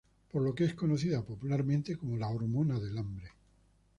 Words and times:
Por 0.31 0.41
lo 0.41 0.55
que 0.55 0.63
es 0.65 0.73
conocida 0.73 1.21
popularmente 1.21 1.95
como 1.95 2.17
la 2.17 2.27
″"hormona 2.27 2.79
del 2.79 2.97
hambre. 2.97 3.29